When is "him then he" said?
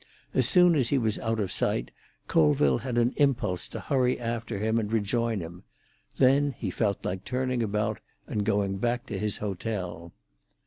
5.41-6.71